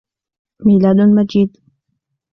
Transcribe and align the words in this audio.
ميلاد 0.65 0.99
مجيد. 1.17 1.51